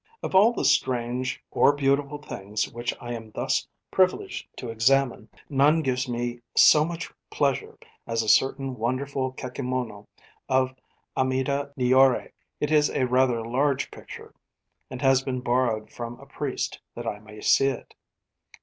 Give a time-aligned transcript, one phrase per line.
[0.23, 5.83] Of all the strange or beautiful things which I am thus privileged to examine, none
[5.83, 7.77] gives me so much pleasure
[8.07, 10.07] as a certain wonderful kakemono
[10.49, 10.73] of
[11.15, 12.31] Amida Nyorai.
[12.59, 14.33] It is rather large picture,
[14.89, 17.93] and has been borrowed from a priest that I may see it.